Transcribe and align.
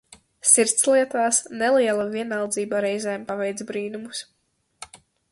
Sirdslietās 0.51 1.41
neliela 1.59 2.07
vienaldzība 2.15 2.79
reizēm 2.85 3.27
paveic 3.31 3.61
brīnumus! 3.73 4.23